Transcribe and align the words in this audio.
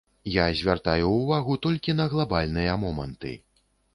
Я 0.35 0.45
звяртаю 0.59 1.09
ўвагу 1.15 1.57
толькі 1.67 1.95
на 1.99 2.09
глабальныя 2.13 2.79
моманты. 2.87 3.35